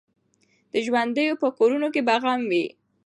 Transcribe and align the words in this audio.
د 0.71 0.73
ژوندیو 0.85 1.39
په 1.41 1.47
کورونو 1.57 1.87
کي 1.93 2.01
به 2.07 2.15
غم 2.21 2.41
وي 2.51 2.65